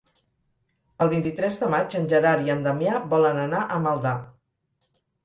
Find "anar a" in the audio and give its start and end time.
3.43-3.79